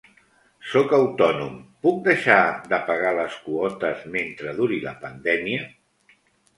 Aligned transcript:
Sóc 0.69 0.95
autònom, 0.97 1.59
puc 1.85 2.01
deixar 2.09 2.39
de 2.73 2.81
pagar 2.89 3.13
les 3.23 3.39
quotes 3.47 4.05
mentre 4.19 4.59
duri 4.63 4.85
la 4.91 4.99
pandèmia? 5.07 5.73